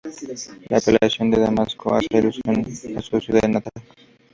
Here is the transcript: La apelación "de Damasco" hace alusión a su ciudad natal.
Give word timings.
La 0.67 0.77
apelación 0.79 1.29
"de 1.29 1.39
Damasco" 1.39 1.93
hace 1.93 2.17
alusión 2.17 2.65
a 2.97 3.01
su 3.03 3.21
ciudad 3.21 3.47
natal. 3.47 3.83